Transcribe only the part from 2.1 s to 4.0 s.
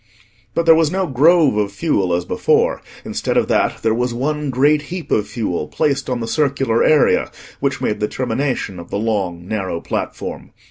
as before: instead of that, there